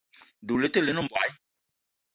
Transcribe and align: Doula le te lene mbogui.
Doula 0.47 0.65
le 0.67 0.71
te 0.73 0.79
lene 0.85 1.01
mbogui. 1.05 1.29